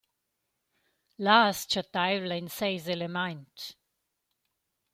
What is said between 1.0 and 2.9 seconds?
Là as chattaiv’la in seis